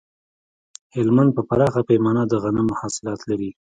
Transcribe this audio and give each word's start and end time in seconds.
هلمند 0.95 1.31
په 1.37 1.41
پراخه 1.49 1.81
پیمانه 1.89 2.23
د 2.27 2.33
غنمو 2.43 2.73
حاصلات 2.81 3.19
لري 3.29 3.51